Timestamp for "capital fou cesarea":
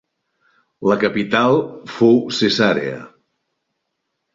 1.03-3.01